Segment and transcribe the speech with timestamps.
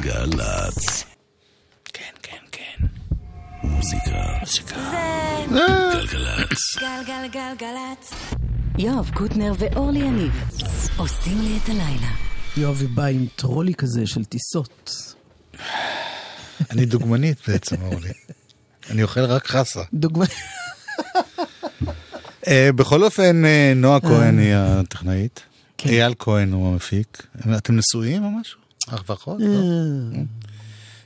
[0.00, 1.04] גלגלצ.
[1.92, 2.86] כן, כן, כן.
[3.62, 4.38] מוזיקה.
[4.40, 4.92] מוזיקה.
[5.92, 6.58] גלגלצ.
[6.80, 8.12] גלגלגלגלצ.
[8.78, 10.32] יואב קוטנר ואורלי יניב
[10.96, 12.10] עושים לי את הלילה.
[12.56, 15.14] יואבי בא עם טרולי כזה של טיסות.
[16.70, 18.12] אני דוגמנית בעצם, אורלי.
[18.90, 19.82] אני אוכל רק חסה.
[19.94, 20.24] דוגמה...
[22.48, 25.42] אה, בכל אופן, אה, נועה כהן היא הטכנאית.
[25.78, 25.88] כן.
[25.88, 27.26] אייל כהן הוא המפיק.
[27.56, 28.59] אתם נשואים או משהו?
[28.94, 29.40] אח ואחות?
[29.40, 30.18] לא?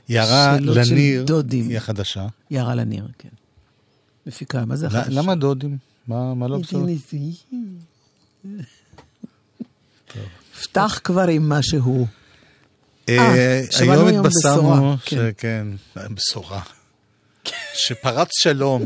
[0.09, 1.25] יערה לניר.
[1.51, 2.27] היא החדשה.
[2.51, 3.29] יערה לניר, כן.
[4.27, 5.13] מפיקה, מה זה ל- החדש?
[5.13, 5.77] למה דודים?
[6.07, 6.85] מה לא בסדר?
[10.63, 12.07] פתח כבר עם משהו.
[13.09, 15.17] אה, אה, היום התבשרנו, כן.
[15.31, 16.61] שכן, בשורה,
[17.73, 18.85] שפרץ שלום.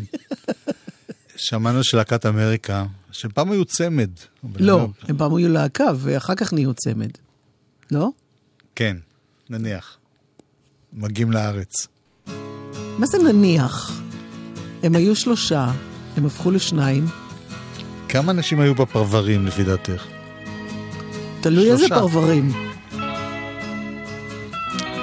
[1.36, 4.10] שמענו שלהקת אמריקה, שפעם היו צמד.
[4.56, 7.10] לא, הם פעם היו להקה ואחר כך נהיו צמד.
[7.92, 8.10] לא?
[8.80, 8.98] כן,
[9.50, 9.98] נניח.
[10.94, 11.88] מגיעים לארץ.
[12.98, 14.02] מה זה נניח?
[14.84, 15.72] הם היו שלושה,
[16.18, 17.06] הם הפכו לשניים,
[18.10, 20.06] כמה אנשים היו בפרברים לפי דעתך?
[21.42, 21.88] תלוי איזה.
[21.90, 22.52] פרברים.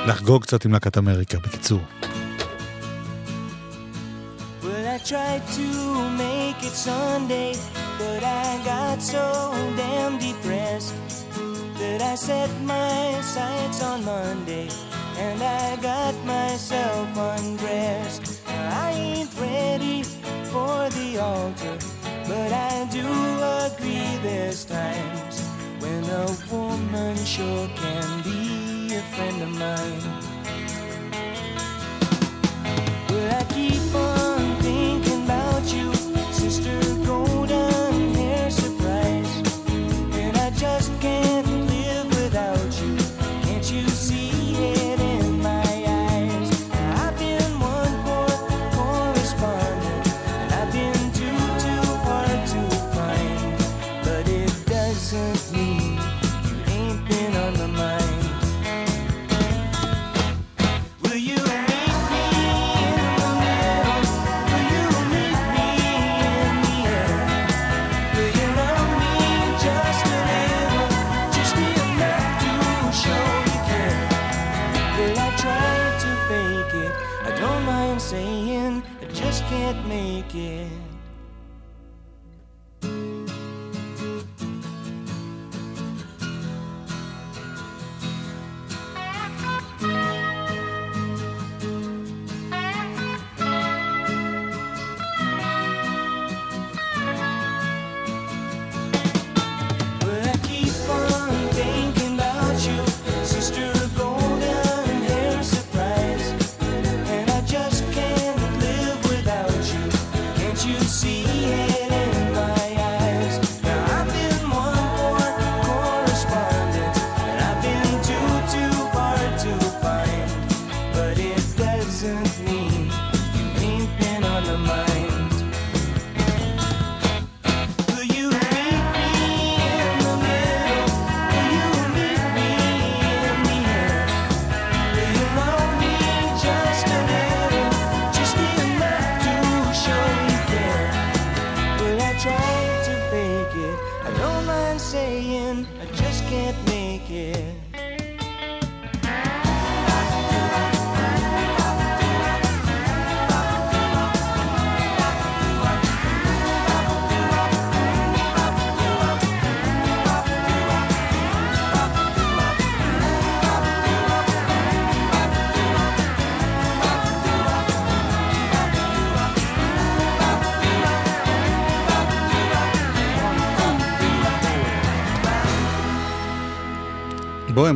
[0.06, 1.80] לחגוג קצת עם להקת אמריקה, בקיצור.
[4.62, 5.68] Well, I tried to
[6.22, 7.52] make it Sunday,
[7.98, 9.24] but I got so
[9.76, 11.15] damn depressed
[12.02, 14.68] I set my sights on Monday
[15.18, 18.42] and I got myself undressed.
[18.48, 20.02] I ain't ready
[20.52, 21.78] for the altar,
[22.28, 23.25] but I do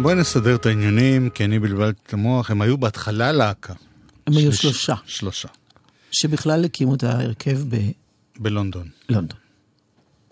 [0.03, 2.51] בואי בואי נסדר את העניינים, כי אני בלבלתי את המוח.
[2.51, 3.75] הם היו בהתחלה להקה.
[4.27, 5.49] הם היו שלושה, שלושה.
[6.11, 7.61] שבכלל הקימו את ההרכב
[8.39, 8.89] בלונדון.
[9.09, 9.39] בלונדון.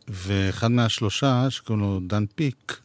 [0.09, 2.81] ואחד מהשלושה, שקוראים לו דן פיק,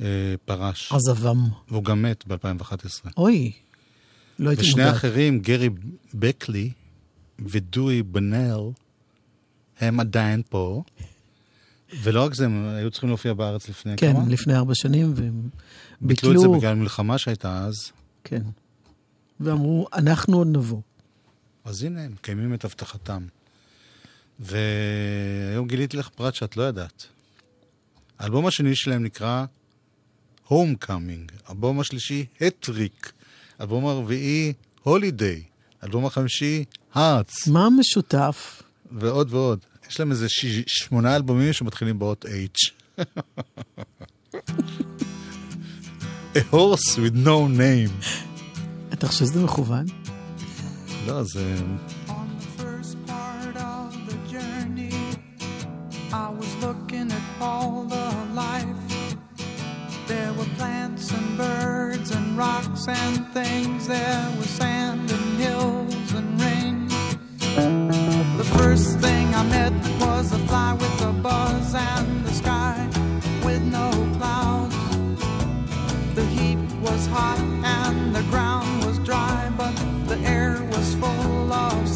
[0.00, 0.06] אה,
[0.44, 0.92] פרש.
[0.92, 1.38] עזבם.
[1.68, 3.10] והוא גם מת ב-2011.
[3.16, 3.52] אוי,
[4.38, 4.94] לא הייתי ושני מודעת.
[4.94, 5.68] האחרים, גרי
[6.14, 6.70] בקלי
[7.38, 8.60] ודואי בנל,
[9.80, 10.82] הם עדיין פה.
[12.02, 14.28] ולא רק זה, הם היו צריכים להופיע בארץ לפני כן, כמה?
[14.28, 15.48] לפני ארבע שנים, והם
[16.00, 17.92] ביטלו את זה בגלל מלחמה שהייתה אז.
[18.24, 18.42] כן.
[19.40, 20.80] ואמרו, אנחנו עוד נבוא.
[21.64, 23.26] אז הנה, הם מקיימים את הבטחתם.
[24.40, 27.06] והיום גיליתי לך פרט שאת לא ידעת.
[28.18, 29.44] האלבום השני שלהם נקרא
[30.48, 31.50] Homecoming.
[31.50, 33.12] אלבום השלישי, הטריק.
[33.60, 34.52] אלבום הרביעי,
[34.82, 35.42] הולידיי.
[35.84, 36.64] אלבום החמישי,
[36.94, 37.48] הארטס.
[37.48, 38.62] מה המשותף?
[38.92, 39.58] ועוד ועוד.
[39.89, 42.71] יש להם איזה ש- שמונה אלבומים שמתחילים באות H.
[46.35, 48.05] A horse with no name.
[48.93, 49.85] אתה חושב שזה מכוון?
[51.07, 51.55] לא, זה...
[52.07, 54.93] On the first part of the journey,
[56.11, 58.07] I was looking at all the
[58.43, 58.81] life.
[60.07, 63.79] There were plants and birds and rocks and things.
[63.87, 66.77] There was sand and hills and rain.
[68.40, 72.88] The first thing I met was a fly with a buzz and the sky
[73.44, 74.74] with no clouds.
[76.14, 79.74] The heat was hot and the ground was dry, but
[80.08, 81.86] the air was full of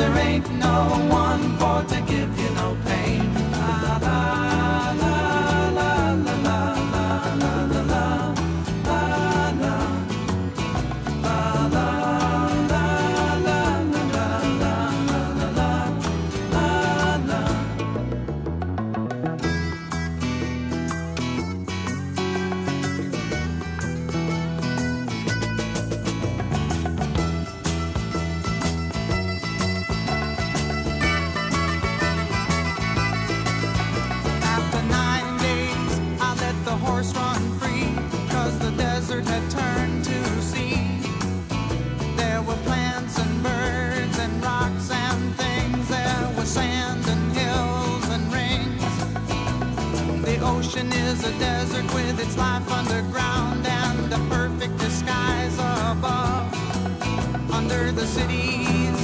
[0.00, 0.78] there ain't no
[1.10, 3.29] one for to give you no pain.
[51.10, 55.54] Is a desert with its life underground and a perfect disguise
[55.92, 56.46] above.
[57.50, 59.00] Under the cities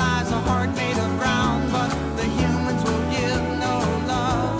[0.00, 3.76] lies a heart made of ground, but the humans will give no
[4.12, 4.56] love.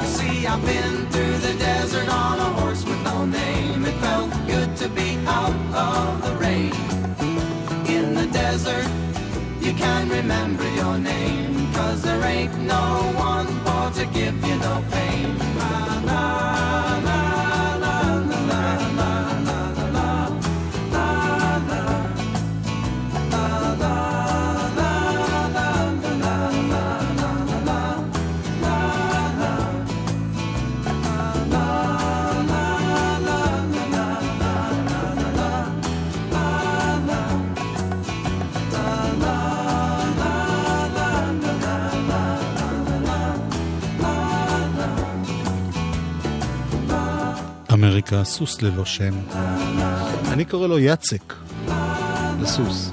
[0.00, 3.84] You see, I've been through the desert on a horse with no name.
[3.84, 6.72] It felt good to be out of the rain.
[7.96, 8.88] In the desert,
[9.60, 11.72] you can remember your name.
[11.72, 12.84] Cause there ain't no
[13.16, 15.09] one for to give you no pain.
[48.20, 49.14] אמריקה, סוס ללא שם.
[50.32, 51.34] אני קורא לו יצק,
[52.40, 52.90] לסוס.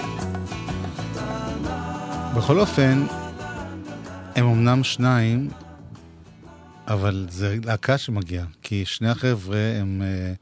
[2.37, 3.05] בכל אופן,
[4.35, 5.49] הם אמנם שניים,
[6.87, 10.33] אבל זה להקה שמגיעה, כי שני החבר'ה הם אה,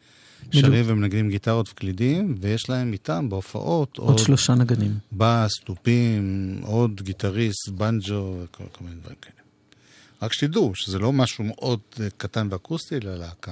[0.51, 4.97] שרים ומנגנים גיטרות וקלידים, ויש להם איתם בהופעות עוד שלושה נגנים.
[5.13, 9.35] בס, תופים, עוד גיטריסט, בנג'ו וכל כל מיני דברים כאלה.
[10.21, 13.51] רק שתדעו שזה לא משהו מאוד אה, קטן ואקוסטי, אלא להקה.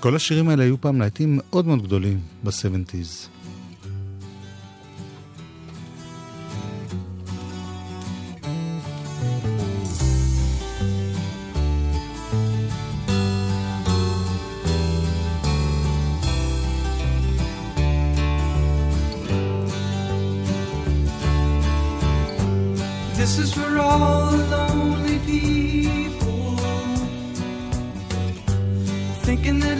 [0.00, 3.39] כל השירים האלה היו פעם להיטים מאוד מאוד גדולים ב-70's.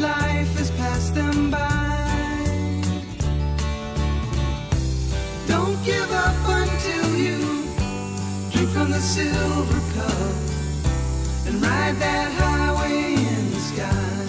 [0.00, 1.59] Life has passed them by.
[5.47, 7.38] Don't give up until you
[8.50, 10.35] drink from the silver cup
[11.47, 14.21] and ride that highway in the sky.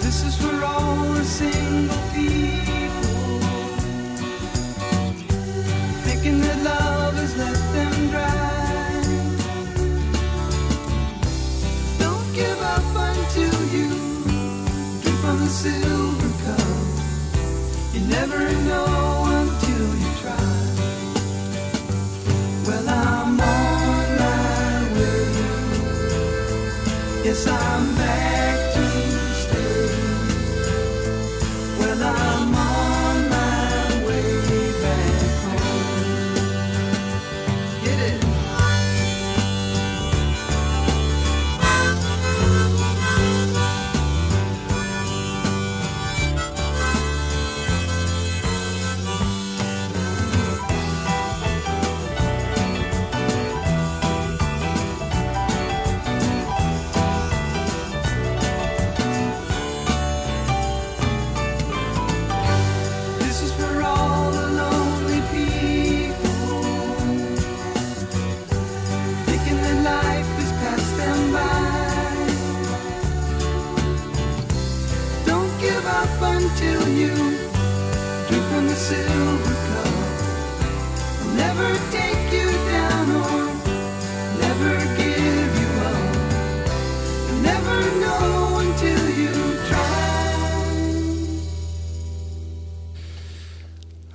[0.00, 1.93] This is for all the single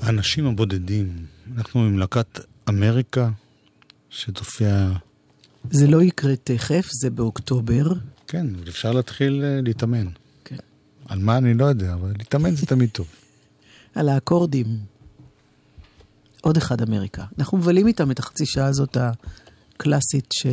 [0.09, 1.25] האנשים הבודדים,
[1.57, 2.39] אנחנו עם להקת
[2.69, 3.29] אמריקה,
[4.09, 4.91] שתופיע,
[5.71, 7.93] זה לא יקרה תכף, זה באוקטובר.
[8.27, 10.07] כן, אפשר להתחיל אה, להתאמן.
[10.45, 10.55] כן.
[11.07, 13.07] על מה אני לא יודע, אבל להתאמן זה תמיד טוב.
[13.95, 14.65] על האקורדים.
[16.41, 17.25] עוד אחד אמריקה.
[17.39, 20.45] אנחנו מבלים איתם את החצי שעה הזאת הקלאסית ש...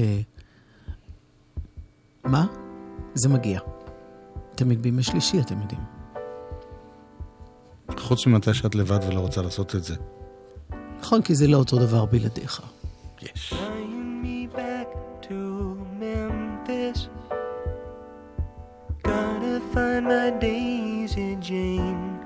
[2.25, 2.47] מה?
[3.15, 3.61] זה מגיע.
[4.55, 5.96] תמיד בימי שלישי, אתם יודעים.
[7.99, 9.95] חוץ ממתי שאת לבד ולא רוצה לעשות את זה.
[11.01, 12.63] נכון, כי זה לא אותו דבר בלעדיך.
[13.23, 13.55] יש.
[19.05, 22.19] Gotta find my Daisy Jane.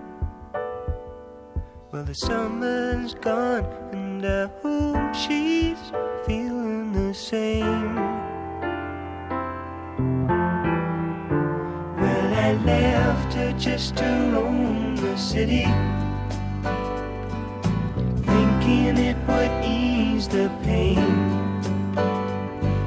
[1.92, 5.82] Well, the summer's gone, and I hope she's
[6.24, 8.09] feeling the same.
[13.60, 15.64] Just to roam the city
[18.24, 20.96] thinking it would ease the pain.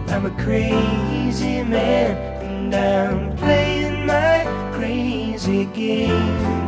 [0.10, 6.62] I'm a crazy man and I'm playing my crazy game.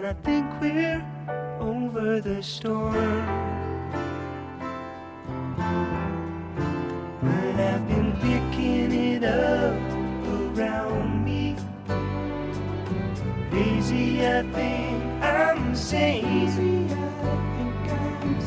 [0.00, 1.04] And I think we're
[1.60, 2.94] over the storm.
[7.20, 9.76] But I've been picking it up
[10.56, 11.54] around me.
[13.50, 16.88] Daisy, I think I'm saying.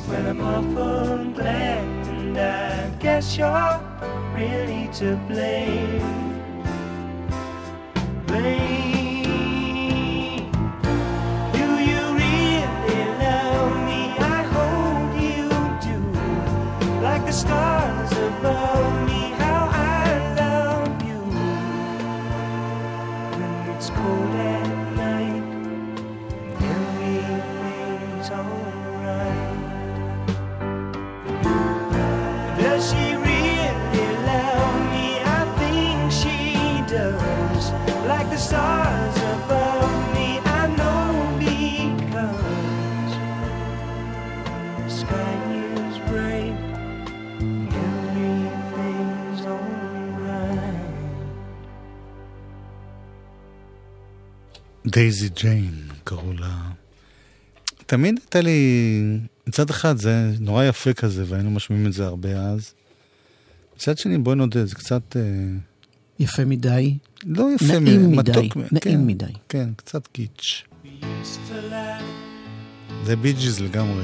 [0.09, 3.79] Well, I'm awful glad, and I guess you're
[4.35, 5.17] really to.
[5.27, 5.92] Blame.
[54.93, 55.73] דייזי ג'יין
[56.03, 56.57] קראו לה.
[57.85, 58.59] תמיד הייתה לי,
[59.47, 62.73] מצד אחד זה נורא יפה כזה, והיינו משמיעים את זה הרבה אז.
[63.75, 65.17] מצד שני, בואי נודה, זה קצת...
[65.17, 65.21] אה,
[66.19, 66.97] יפה מדי.
[67.25, 69.25] לא יפה, נעים מ- מדי, מתוק, נעים כן, מדי.
[69.49, 70.63] כן, קצת קיץ'.
[70.83, 72.03] We used to laugh,
[73.05, 74.03] זה בי ג'יז לגמרי.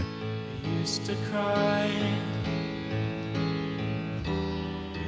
[0.64, 1.88] we used to cry.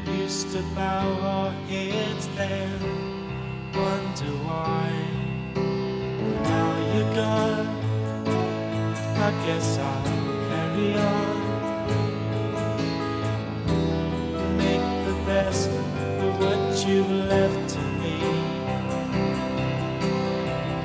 [0.07, 2.79] We used to bow our heads then,
[3.73, 5.20] wonder why.
[6.93, 7.67] You're gone,
[9.15, 10.03] I guess I'll
[10.49, 11.35] carry on.
[14.57, 18.17] Make the best of what you've left to me.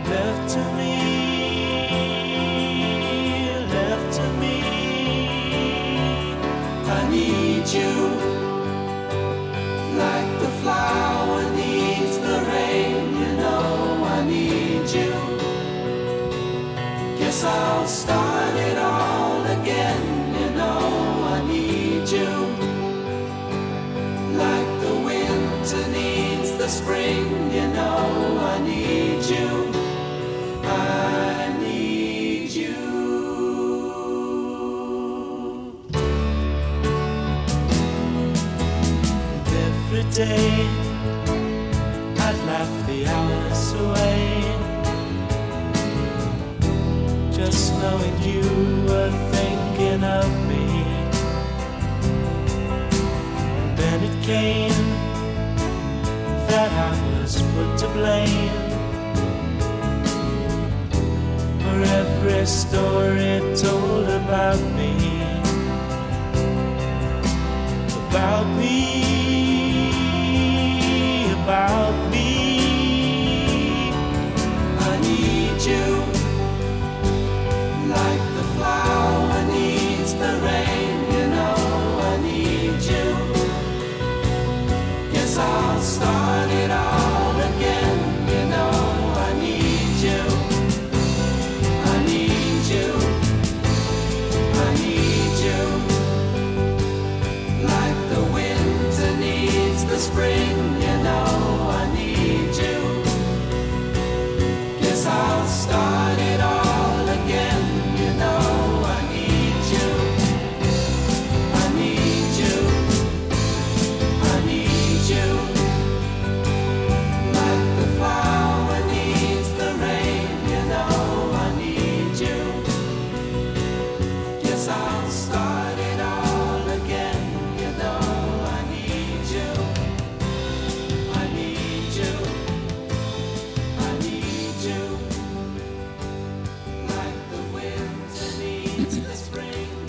[0.09, 1.06] Left to me,
[26.67, 27.53] the spring.
[27.53, 29.49] You know I need you.
[30.65, 32.77] I need you.
[39.67, 40.67] Every day
[42.27, 44.27] I'd laugh the hours away.
[47.39, 48.47] Just knowing you
[48.89, 50.67] were thinking of me.
[53.59, 54.96] And Then it came
[56.49, 58.61] that I was put to blame
[61.63, 64.93] for every story told about me.
[68.09, 69.16] About me,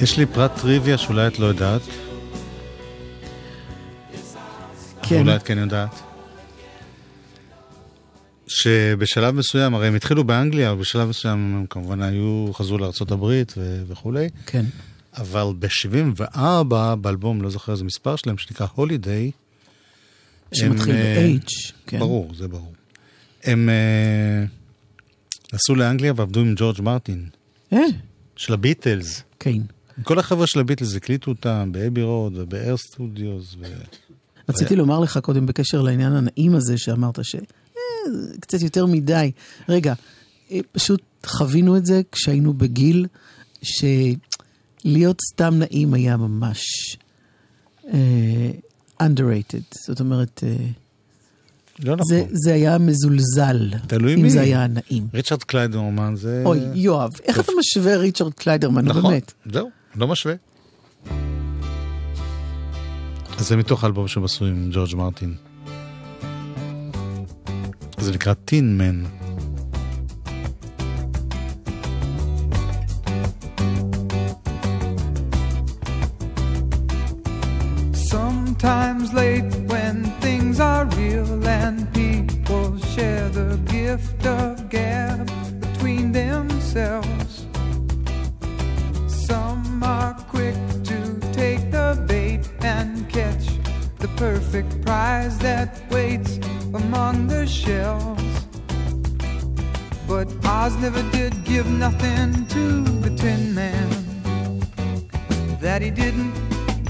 [0.08, 1.82] יש לי פרט טריוויה שאולי את לא יודעת,
[5.04, 5.16] כן.
[5.16, 6.02] ואולי את כן יודעת.
[8.48, 13.44] שבשלב מסוים, הרי הם התחילו באנגליה, אבל בשלב מסוים הם כמובן היו, חזרו לארה"ב ו-
[13.88, 14.66] וכולי, כן.
[15.18, 16.40] אבל ב-74,
[17.02, 19.32] באלבום, לא זוכר איזה מספר שלהם, שנקרא הולידיי,
[20.54, 21.74] שמתחיל אה, ב-H.
[21.88, 22.00] כן.
[22.00, 22.74] ברור, זה ברור.
[23.44, 24.46] הם אה,
[25.54, 27.30] נסעו לאנגליה ועבדו עם ג'ורג' מרטין,
[27.74, 27.80] אה,
[28.36, 29.24] של הביטלס.
[29.40, 29.62] כן.
[30.04, 33.56] כל החבר'ה של הביטלס הקליטו אותם באבי רוד ובאייר סטודיוס.
[33.60, 33.66] ו...
[34.50, 37.36] רציתי לומר לך קודם בקשר לעניין הנעים הזה שאמרת ש...
[37.36, 37.42] אה,
[38.40, 39.32] קצת יותר מדי.
[39.70, 39.94] רגע,
[40.52, 43.06] אה, פשוט חווינו את זה כשהיינו בגיל
[43.62, 46.62] שלהיות סתם נעים היה ממש
[47.94, 48.52] אה,
[49.04, 49.78] underrated.
[49.88, 50.56] זאת אומרת, אה,
[51.80, 52.06] לא נכון.
[52.08, 53.70] זה, זה היה מזולזל.
[53.88, 54.30] תלוי אם מי.
[54.30, 55.08] זה היה נעים.
[55.14, 56.44] ריצ'רד קליידרמן זה...
[56.46, 59.34] אוי, יואב, איך אתה משווה ריצ'רד קליידרמן, נכון, באמת?
[59.52, 60.36] זהו, לא משווה.
[63.38, 65.36] אז זה מתוך האלבום שהם עשו עם ג'ורג' מרטין.
[67.98, 69.17] זה נקרא Tin Man.
[94.88, 96.38] prize that waits
[96.74, 98.22] among the shells.
[100.08, 102.64] But Oz never did give nothing to
[103.04, 103.90] the Tin Man
[105.60, 106.34] that he didn't,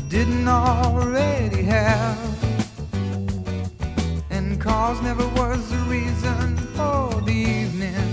[0.09, 2.19] didn't already have.
[4.29, 8.09] And cause never was the reason for the evening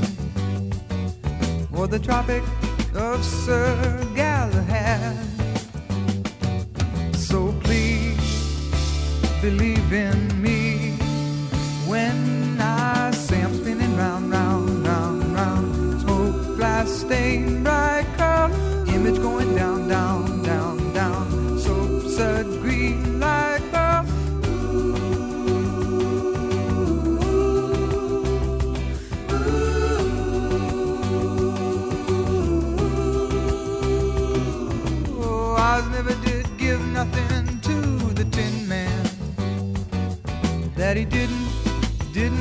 [1.76, 2.42] or the Tropic
[2.94, 4.03] of Sir.
[9.44, 10.53] believe in me.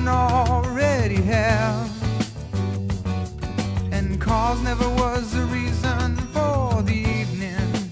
[0.04, 1.90] didn't already have.
[3.94, 7.92] And cause never was the reason for the evening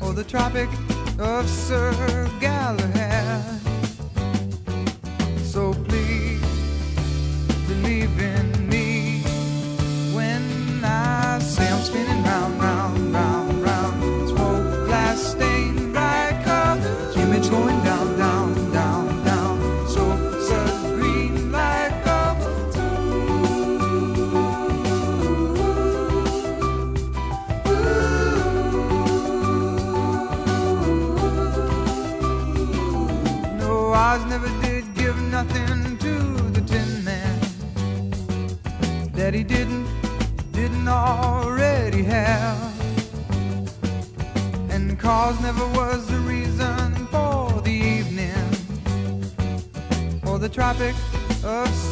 [0.00, 0.70] or the Tropic
[1.18, 3.55] of Sir Galahad.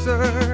[0.04, 0.53] closer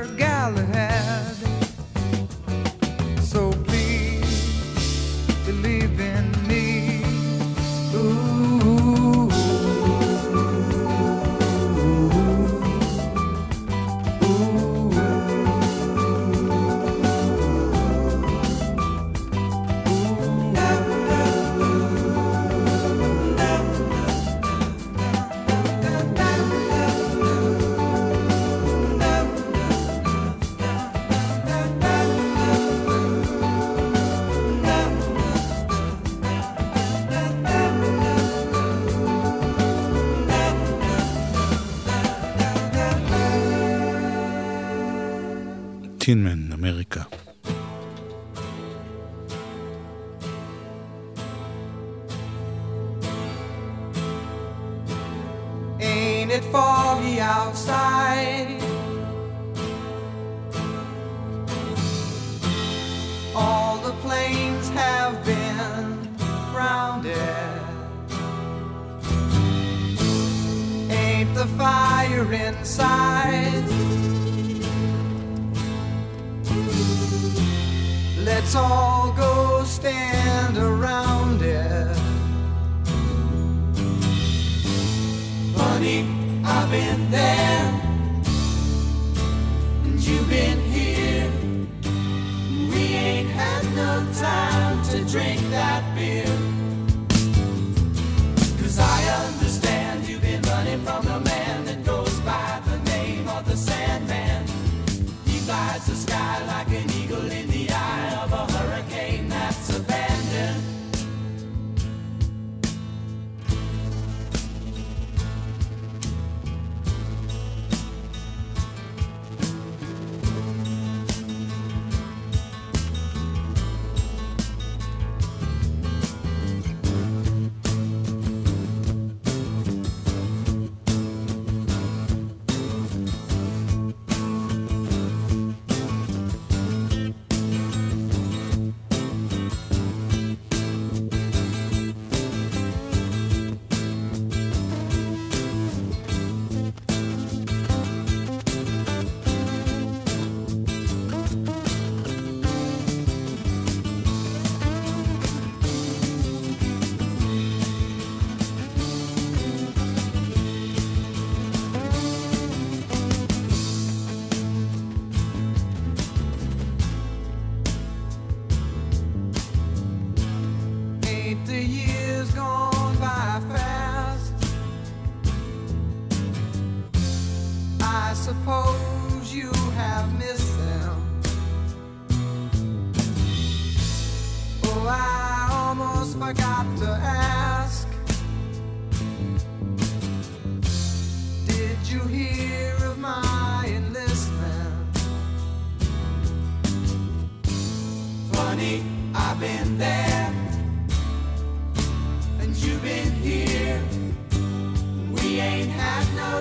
[46.10, 46.39] In men.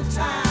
[0.03, 0.48] Time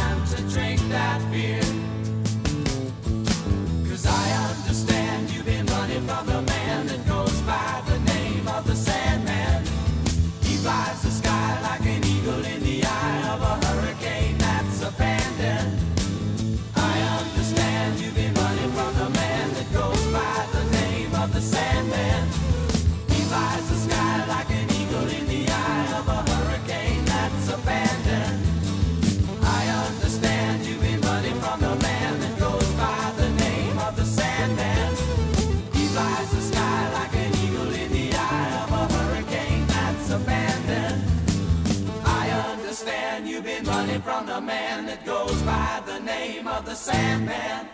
[46.39, 47.69] name of the Sandman.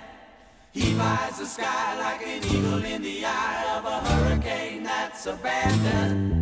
[0.73, 6.34] He flies the sky like an eagle in the eye of a hurricane that's abandoned.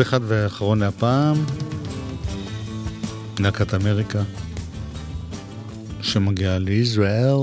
[0.00, 1.36] עוד אחד ואחרון להפעם,
[3.38, 4.22] להקת אמריקה,
[6.00, 7.36] שמגיעה לישראל.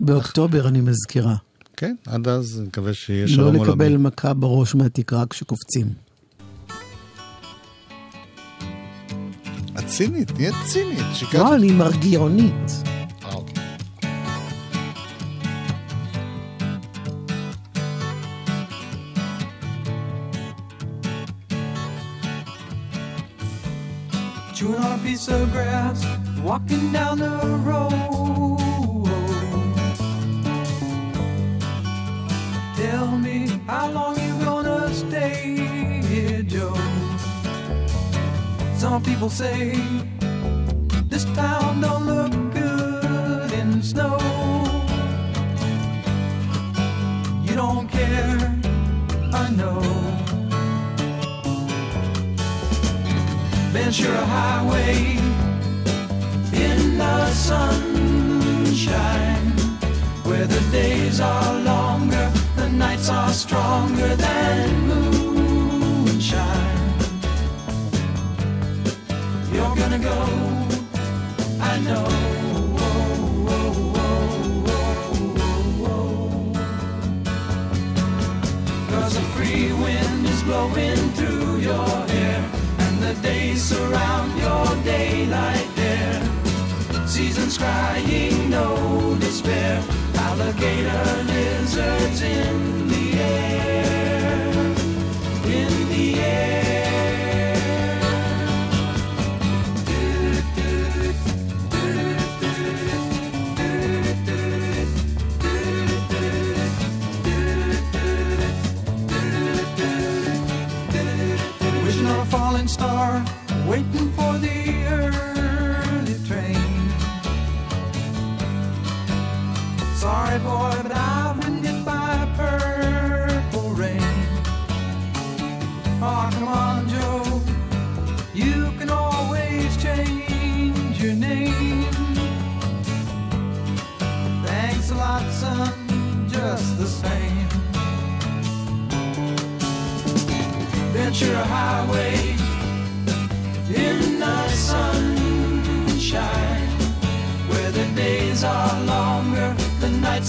[0.00, 1.34] באוקטובר אני מזכירה.
[1.76, 3.68] כן, עד אז נקווה שיהיה לא שלום עולמי.
[3.68, 5.86] לקבל מכה בראש מהתקרה כשקופצים.
[9.78, 11.06] את צינית, תהיה צינית.
[11.14, 11.34] שיקרת.
[11.34, 12.97] לא, אני מרגיעונית.
[25.08, 26.04] Piece of grass,
[26.42, 29.08] walking down the road.
[32.76, 35.56] Tell me how long you gonna stay
[36.10, 36.76] here, Joe?
[38.76, 39.80] Some people say
[53.88, 55.16] Ventura Highway
[56.52, 58.36] in the sunshine,
[60.24, 66.36] where the days are longer, the nights are stronger than moonshine.
[69.54, 70.26] You're gonna go,
[71.58, 72.04] I know.
[78.90, 81.07] Cause free wind is blowing
[83.28, 87.06] And the days surround your daylight there.
[87.06, 89.82] Seasons crying, no despair.
[90.14, 93.07] Alligator lizards in the
[113.68, 115.27] waiting for the early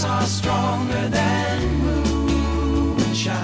[0.03, 3.35] nights are stronger than moonshine.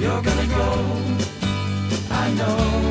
[0.00, 0.84] You're gonna go,
[2.10, 2.82] I know.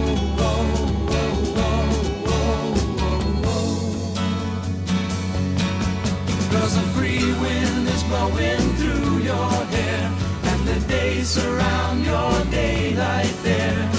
[6.52, 10.12] Cause a free wind is blowing through your hair
[10.44, 13.92] And the days surround your daylight there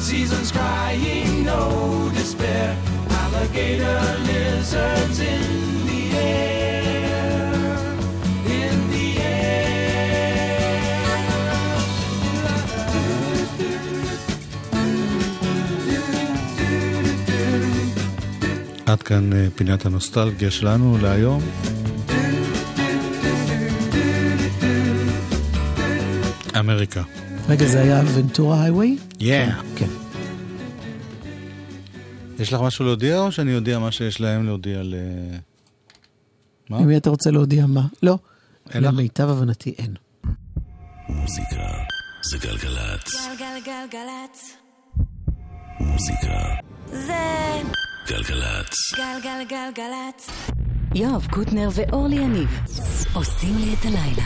[0.00, 2.76] Seasons crying, no despair
[3.10, 5.57] Alligator lizards in
[18.88, 21.42] עד כאן אה, פינת הנוסטלגיה שלנו להיום.
[26.58, 27.02] אמריקה.
[27.48, 28.98] רגע, זה היה ונטורה הייווי?
[29.18, 29.50] כן.
[29.76, 29.86] כן.
[32.38, 34.94] יש לך משהו להודיע, או שאני אודיע מה שיש להם להודיע ל...
[36.70, 36.80] מה?
[36.80, 37.86] למי אתה רוצה להודיע מה?
[38.02, 38.18] לא.
[38.70, 38.92] אין לך?
[38.92, 39.94] למיטב הבנתי אין.
[41.08, 41.62] מוזיקה
[42.30, 43.28] זה גלגלצ.
[43.38, 44.56] גלגלגלגלצ.
[45.80, 46.44] מוזיקה
[46.86, 47.48] זה
[48.08, 48.94] גלגלצ.
[48.96, 50.30] גלגלגלגלצ.
[50.94, 52.48] יואב קוטנר ואורלי יניב
[53.14, 54.22] עושים לי את הלילה.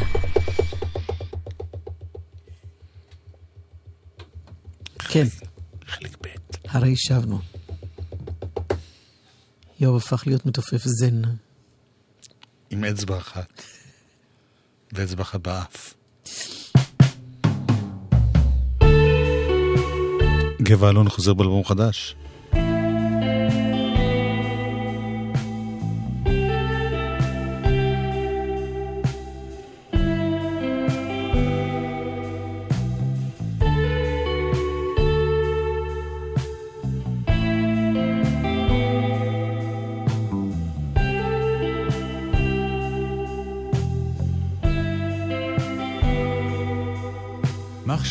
[4.98, 5.24] כן,
[5.86, 6.28] חלק ב'.
[6.68, 7.38] הרי שבנו.
[9.80, 11.22] יואב הפך להיות מתופף זן.
[12.70, 13.62] עם אצבע אחת.
[14.92, 15.94] ואצבע אחת באף.
[20.62, 22.16] גבע אלון חוזר באלבום חדש.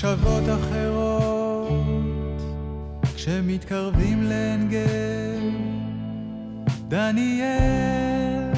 [0.03, 2.41] מחשבות אחרות.
[3.15, 5.43] כשמתקרבים לעין גב
[6.87, 8.53] דניאל.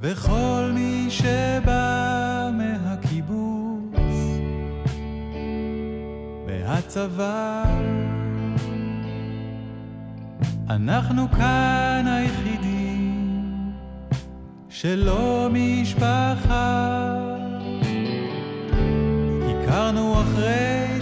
[0.00, 3.94] וכל מי שבא מהקיבוץ
[6.46, 7.64] מהצבא.
[10.70, 13.72] אנחנו כאן היחידים
[14.68, 17.27] שלא משפחה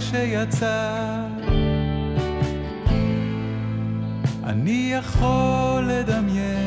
[0.09, 1.25] שיצא.
[4.43, 6.66] אני יכול לדמיין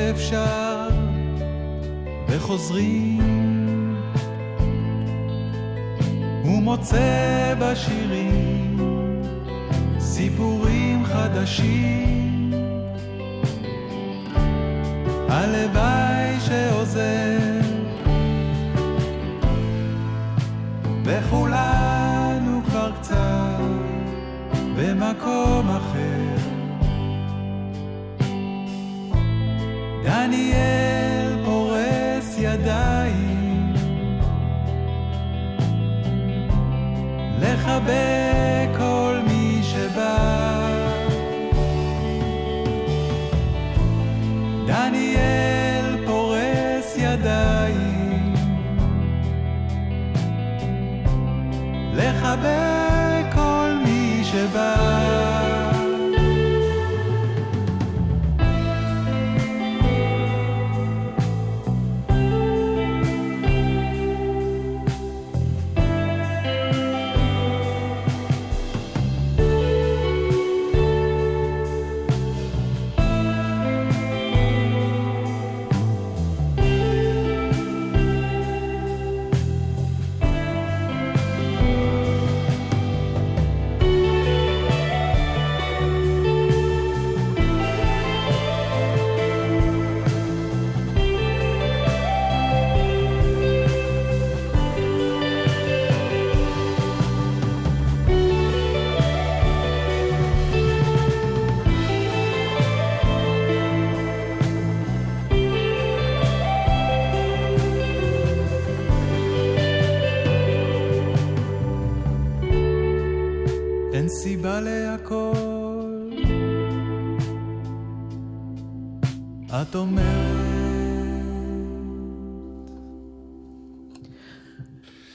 [0.00, 0.88] כשאפשר,
[2.28, 3.94] וחוזרים.
[6.42, 8.76] הוא מוצא בשירים
[9.98, 12.52] סיפורים חדשים.
[15.28, 17.60] הלוואי שעוזר
[21.04, 23.60] וכולנו כבר קצת
[24.76, 25.89] במקום אחר
[30.30, 33.74] דניאל פורס ידיים.
[37.40, 40.70] לחבק כל מי שבא.
[44.66, 48.34] דניאל פורס ידיים.
[51.94, 52.69] לחבק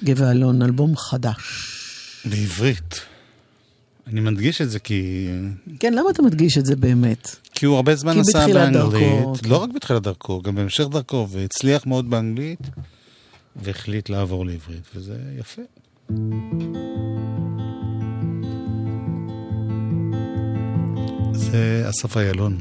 [0.06, 1.42] גבע אלון, אלבום חדש.
[2.26, 3.02] בעברית.
[4.08, 5.28] אני מדגיש את זה כי...
[5.80, 7.36] כן, למה אתה מדגיש את זה באמת?
[7.54, 8.74] כי הוא הרבה זמן בתחילת באנגלית.
[8.74, 9.50] דרכו, כן.
[9.50, 12.60] לא רק בתחילת דרכו, גם בהמשך דרכו, והצליח מאוד באנגלית.
[13.56, 15.62] והחליט לעבור לעברית, וזה יפה.
[21.34, 22.58] זה אסף איילון.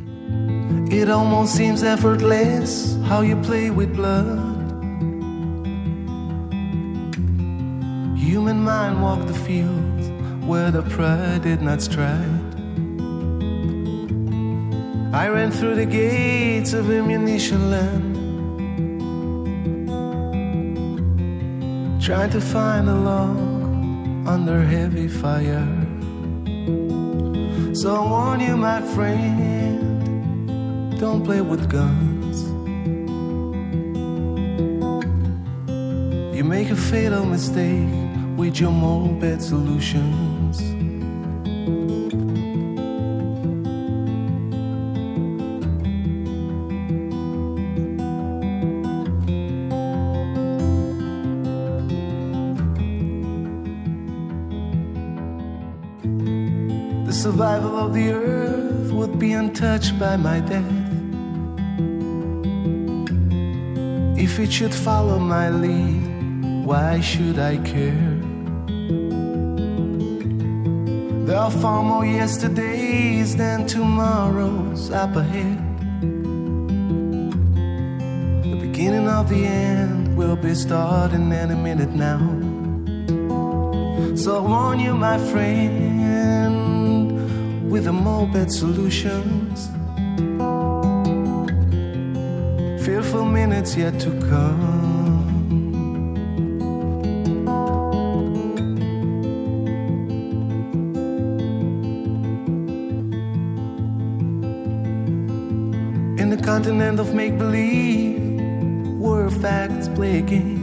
[0.87, 2.71] It almost seems effortless
[3.09, 4.27] how you play with blood.
[9.05, 10.09] Walked the fields
[10.47, 12.55] where the pride did not stride.
[15.13, 18.15] I ran through the gates of ammunition land,
[22.03, 23.37] trying to find a log
[24.27, 25.69] under heavy fire.
[27.75, 29.99] So I warn you, my friend,
[30.99, 32.37] don't play with guns.
[36.35, 38.04] You make a fatal mistake
[38.37, 40.59] with your moped solutions.
[57.07, 60.64] The survival of the earth would be untouched by my death.
[64.18, 68.14] If it should follow my lead, why should I care?
[71.45, 75.59] Are far more yesterdays than tomorrows up ahead.
[78.45, 82.23] The beginning of the end will be starting any minute now.
[84.17, 87.13] So I warn you, my friend,
[87.71, 89.69] with the moped solutions.
[92.87, 94.74] Fearful minutes yet to come.
[106.55, 108.17] Continent of make believe,
[109.01, 110.63] where facts play a game.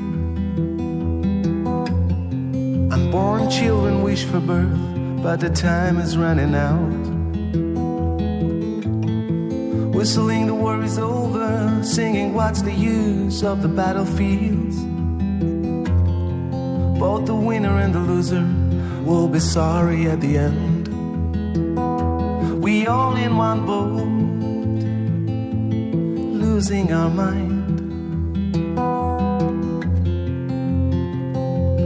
[2.94, 4.80] Unborn children wish for birth,
[5.22, 6.94] but the time is running out.
[9.94, 14.78] Whistling the war is over, singing what's the use of the battlefields.
[17.04, 18.48] Both the winner and the loser
[19.04, 20.88] will be sorry at the end.
[22.64, 24.11] We all in one boat,
[26.62, 27.60] losing our mind.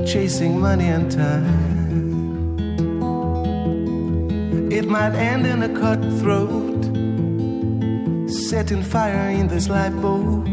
[0.06, 1.46] chasing money and time.
[4.70, 6.84] It might end in a cutthroat,
[8.30, 10.46] setting fire in this lifeboat.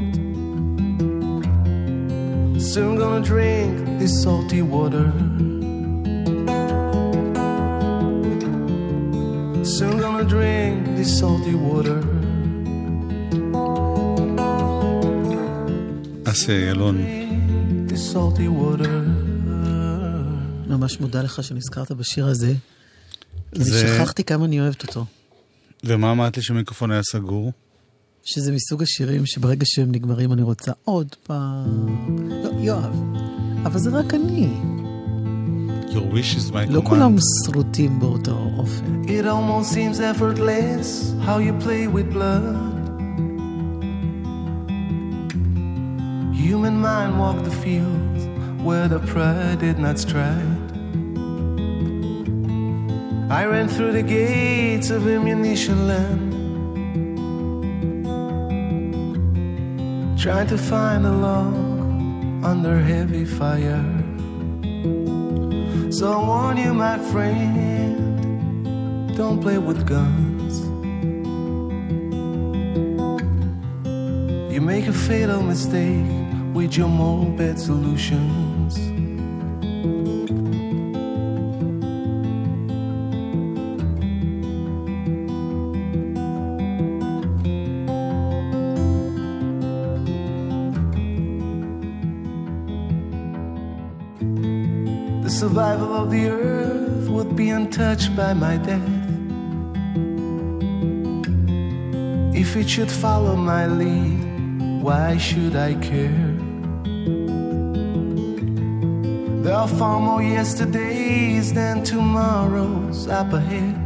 [2.61, 5.11] Soon gonna drink this salty water.
[9.65, 12.22] Soon gonna drink this salty water.
[16.33, 16.71] אסי
[18.13, 18.89] salty water.
[20.69, 22.55] ממש מודה לך שנזכרת בשיר הזה.
[23.55, 25.05] כי אני זה- שכחתי כמה אני אוהבת אותו.
[25.85, 27.53] ומה אמרת לי שהמיקרופון היה סגור?
[28.25, 31.87] שזה מסוג השירים שברגע שהם נגמרים אני רוצה עוד פעם.
[32.45, 32.97] לא, יואב,
[33.65, 34.49] אבל זה רק אני.
[35.89, 36.83] Your wish is my לא.
[36.85, 37.17] כולם
[37.47, 39.03] שרוטים באותו אופן.
[39.05, 42.72] It almost seems effortless how you play with blood.
[46.63, 48.25] Human mind walked the fields
[48.63, 50.71] where the pride did not stride.
[53.29, 56.33] I ran through the gates of ammunition land,
[60.17, 63.85] trying to find a log under heavy fire.
[65.91, 68.17] So I warn you, my friend,
[69.17, 70.61] don't play with guns.
[74.55, 76.22] You make a fatal mistake
[76.53, 78.77] with your moped solutions.
[95.25, 98.81] The survival of the earth would be untouched by my death.
[102.35, 106.32] If it should follow my lead, why should I care?
[109.63, 113.77] Are far more yesterdays than tomorrows up ahead.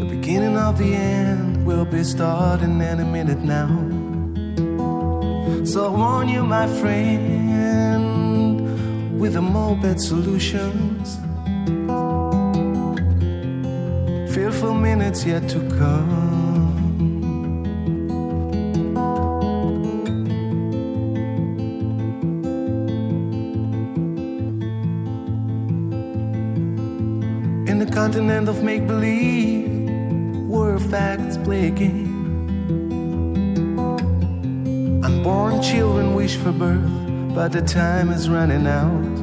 [0.00, 3.66] The beginning of the end will be starting any minute now.
[5.64, 8.60] So I warn you, my friend,
[9.18, 11.18] with the moped solutions.
[14.32, 16.33] Fearful minutes yet to come.
[28.44, 32.12] Continent of make believe where facts play a game.
[35.04, 39.14] Unborn children wish for birth, but the time is running out.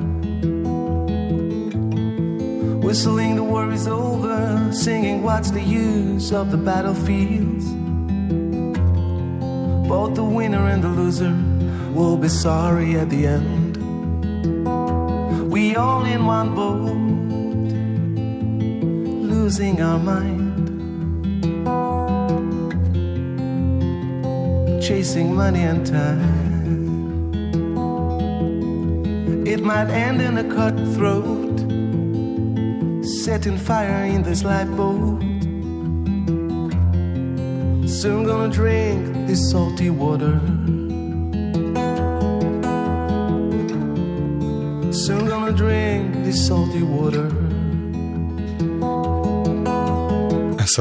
[2.84, 7.66] Whistling the war is over, singing what's the use of the battlefields.
[9.88, 11.36] Both the winner and the loser
[11.94, 13.78] will be sorry at the end.
[15.52, 17.11] We all in one boat,
[19.52, 20.48] losing our mind.
[24.82, 26.22] Chasing money and time.
[29.46, 31.60] It might end in a cutthroat,
[33.04, 35.22] setting fire in this lifeboat.
[37.90, 40.40] Soon gonna drink this salty water.
[44.94, 47.51] Soon gonna drink this salty water.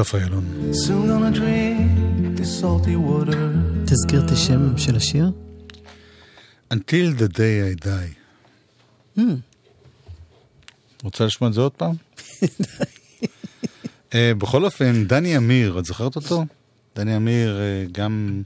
[0.01, 0.71] אסף איילון.
[0.71, 3.35] Soon gonna drink this salty water.
[3.85, 5.31] תזכיר את השם של השיר?
[6.73, 8.11] Until the day I die.
[9.17, 9.21] Hmm.
[11.03, 11.95] רוצה לשמוע את זה עוד פעם?
[14.13, 16.45] אה, בכל אופן, דני אמיר, את זוכרת אותו?
[16.95, 18.41] דני אמיר אה, גם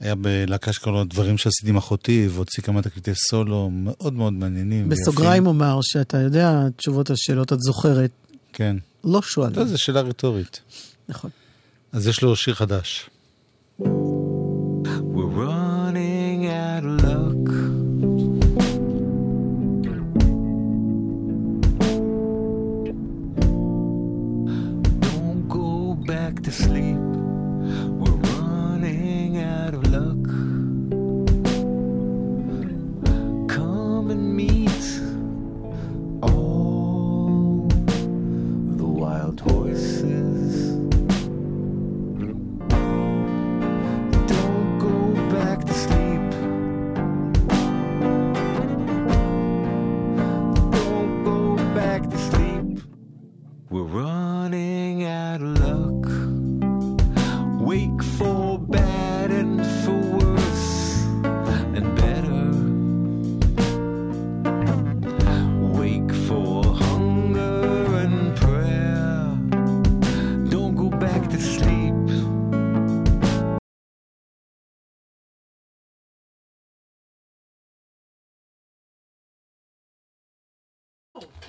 [0.00, 4.88] היה בלהקה שקראו לו דברים שעשיתי עם אחותי, והוציא כמה תקליטי סולו מאוד מאוד מעניינים.
[4.88, 5.46] בסוגריים.
[5.46, 8.10] אומר שאתה יודע תשובות לשאלות, את זוכרת.
[8.52, 8.76] כן.
[9.06, 9.58] לא שואלים.
[9.58, 10.60] לא, זו שאלה רטורית.
[11.08, 11.30] נכון.
[11.92, 13.10] אז יש לו שיר חדש.
[13.80, 17.46] We're running out of luck.
[25.06, 25.68] Don't go
[26.12, 26.85] back to sleep.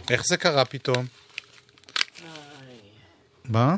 [0.09, 1.05] איך זה קרה פתאום?
[3.45, 3.75] מה?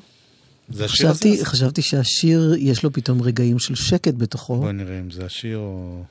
[0.70, 1.20] זה השיר הזה?
[1.20, 4.58] חשבתי, חשבתי שהשיר, יש לו פתאום רגעים של שקט בתוכו.
[4.58, 6.04] בוא נראה אם זה השיר או...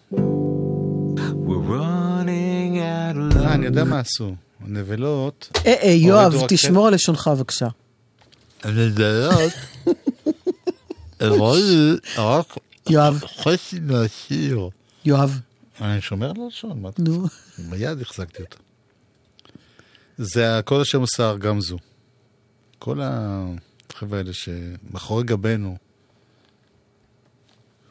[3.37, 3.67] אה, אני.
[3.67, 4.35] יודע מה עשו.
[4.61, 5.49] הנבלות...
[5.67, 7.69] אה, אה, יואב, תשמור על לשונך בבקשה.
[8.63, 9.53] הנבלות...
[12.19, 12.57] רק
[12.91, 14.69] יואב, חצי מהשיר.
[15.05, 15.41] יואב,
[15.81, 17.27] אני שומר על הלשון, מה אתה נו.
[17.59, 18.57] מיד החזקתי אותו.
[20.19, 21.79] זה כל השם סער גמזו.
[22.79, 25.77] כל החבר'ה האלה שמאחורי גבינו.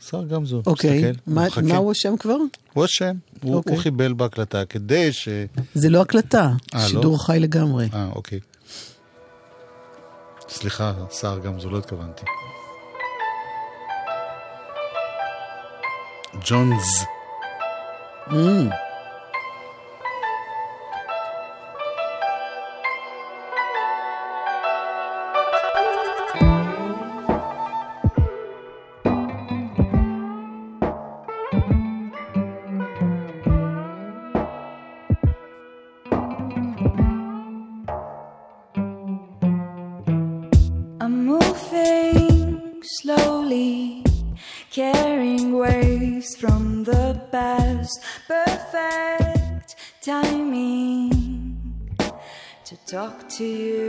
[0.01, 1.61] סער גמזו, אוקיי, תסתכל, הוא מה מחכה.
[1.61, 2.37] מה הוא השם כבר?
[2.73, 3.73] הוא השם, הוא אוקיי.
[3.73, 5.29] הוא חיבל בהקלטה כדי ש...
[5.73, 6.87] זה לא הקלטה, אה, לא?
[6.87, 7.89] שידור חי לגמרי.
[7.93, 8.39] אה, אוקיי.
[10.49, 12.25] סליחה, סער גמזו, לא התכוונתי.
[16.49, 17.03] ג'ונס.
[18.27, 18.86] Mm.
[52.87, 53.86] Talk to you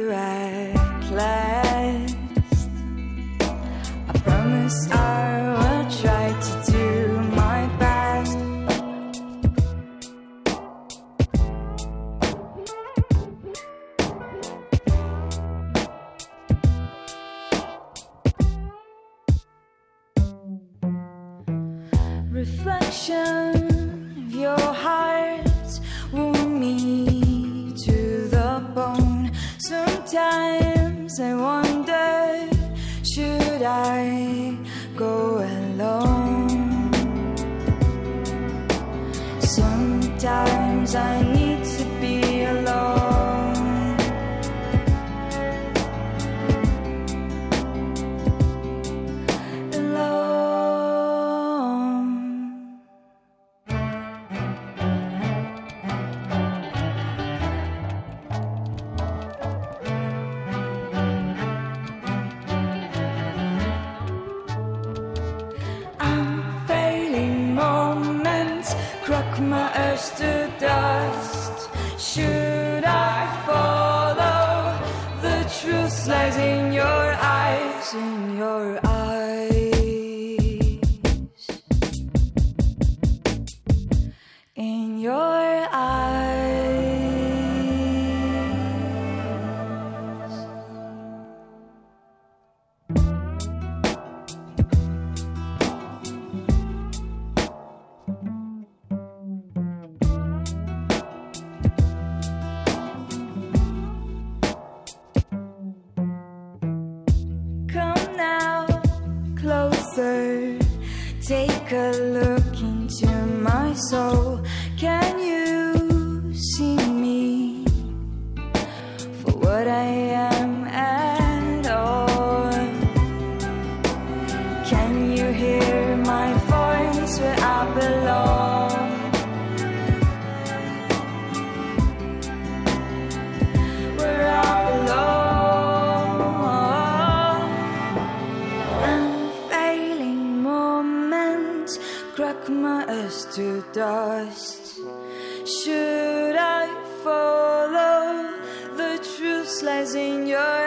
[149.95, 150.58] in your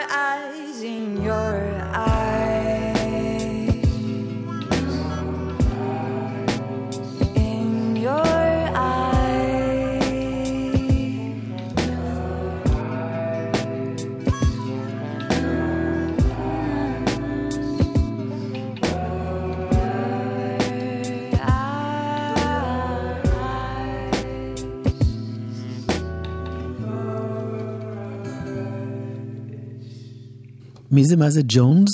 [30.91, 31.89] מי זה מה זה ג'ונס?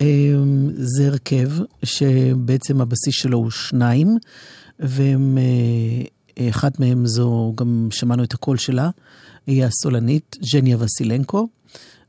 [0.00, 1.50] אמ, זה הרכב
[1.82, 4.16] שבעצם הבסיס שלו הוא שניים,
[4.78, 8.90] והם, אה, מהם זו, גם שמענו את הקול שלה,
[9.46, 11.48] היא הסולנית, ג'ניה וסילנקו,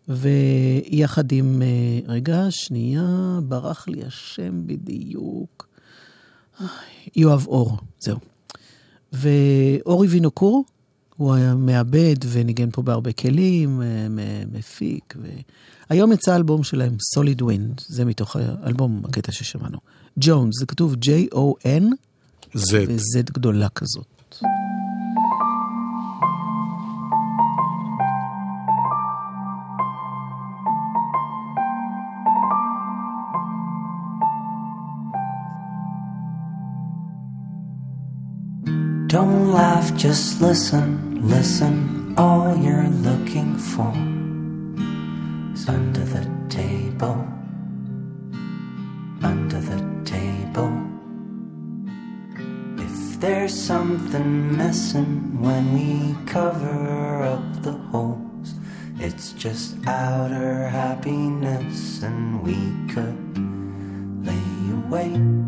[0.07, 5.67] ויחד עם, אה, רגע, שנייה, ברח לי השם בדיוק.
[7.15, 8.17] יואב אור, זהו.
[9.13, 10.63] ואורי וינוקור,
[11.21, 14.07] הוא היה מעבד וניגן פה בהרבה כלים, אה,
[14.51, 15.13] מפיק.
[15.21, 15.27] ו...
[15.89, 19.77] היום יצא האלבום שלהם, Solid Wind, זה מתוך האלבום, הקטע ששמענו.
[20.19, 21.83] ג'ונס, זה כתוב J-O-N,
[22.53, 22.85] זה.
[22.87, 24.05] ו-Z גדולה כזאת.
[39.13, 42.13] Don't laugh, just listen, listen.
[42.17, 43.93] All you're looking for
[45.53, 47.25] is under the table,
[49.23, 50.73] under the table.
[52.77, 58.55] If there's something missing when we cover up the holes,
[58.99, 62.57] it's just outer happiness, and we
[62.93, 63.17] could
[64.25, 65.41] lay awake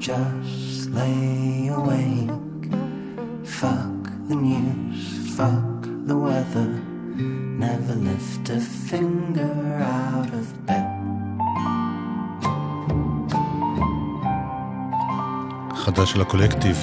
[0.00, 2.30] just lay awake.
[3.44, 3.99] Fuck
[4.30, 6.68] the news, fuck the weather.
[7.66, 9.52] Never lift a finger
[9.82, 10.86] out of bed.
[15.74, 16.76] חדש של הקולקטיב.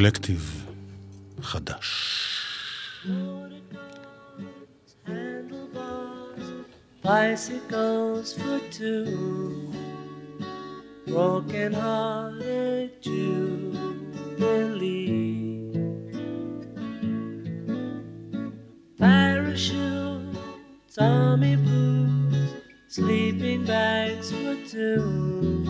[0.00, 0.66] קולקטיב
[1.42, 2.12] חדש.
[7.04, 9.72] Bicycles for two,
[11.06, 14.50] broken hearted Jubilee.
[18.98, 20.36] Parachute,
[20.98, 22.50] Tommy blues,
[22.88, 25.64] sleeping bags for two,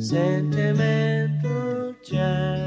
[0.00, 2.61] sentimental jamboree.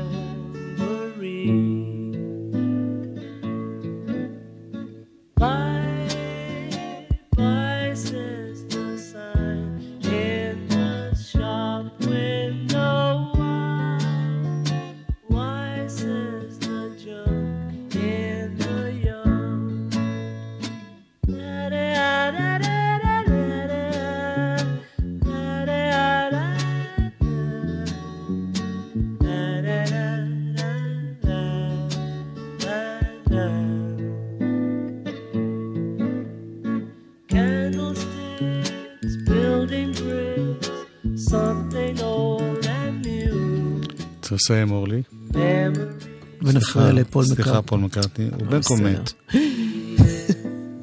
[44.33, 45.03] לסיים, אורלי.
[46.43, 47.67] ונפריע לפול סליחה, מקארטני.
[47.67, 48.29] פול מקארטני.
[48.33, 48.77] הוא בן בסדר.
[48.77, 49.13] קומט.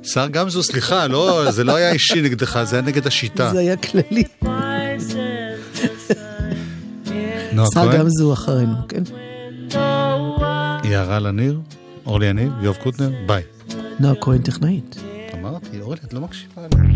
[0.04, 3.52] שר גמזו, סליחה, לא, זה לא היה אישי נגדך, זה היה נגד השיטה.
[3.52, 4.24] זה היה כללי.
[7.74, 9.04] שר כהן, גם זו אחרינו, כן?
[10.84, 11.60] יערה לניר,
[12.06, 13.44] אורלי יניב, יואב קוטנר, ביי.
[14.00, 14.96] נועה כהן טכנאית.
[15.34, 16.94] אמרתי, אורלי, את לא מקשיבה לי.